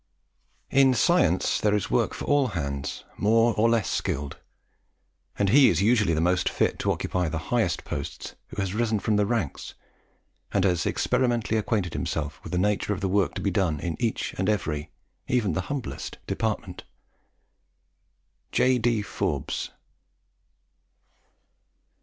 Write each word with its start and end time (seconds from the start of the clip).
"In 0.71 0.95
science 0.95 1.59
there 1.61 1.75
is 1.75 1.91
work 1.91 2.15
for 2.15 2.25
all 2.25 2.47
hands, 2.57 3.03
more 3.17 3.53
or 3.53 3.69
less 3.69 3.87
skilled; 3.87 4.39
and 5.37 5.49
he 5.49 5.69
is 5.69 5.83
usually 5.83 6.15
the 6.15 6.19
most 6.19 6.49
fit 6.49 6.79
to 6.79 6.91
occupy 6.91 7.29
the 7.29 7.37
higher 7.53 7.69
posts 7.85 8.33
who 8.47 8.59
has 8.59 8.73
risen 8.73 8.97
from 8.97 9.17
the 9.17 9.27
ranks, 9.27 9.75
and 10.51 10.63
has 10.63 10.87
experimentally 10.87 11.55
acquainted 11.55 11.93
himself 11.93 12.41
with 12.43 12.51
the 12.51 12.57
nature 12.57 12.93
of 12.93 13.01
the 13.01 13.07
work 13.07 13.35
to 13.35 13.41
be 13.41 13.51
done 13.51 13.79
in 13.79 13.95
each 13.99 14.33
and 14.39 14.49
every, 14.49 14.89
even 15.27 15.53
the 15.53 15.61
humblest 15.69 16.17
department." 16.25 16.83
J. 18.51 18.79
D. 18.79 19.03
Forbes. 19.03 19.69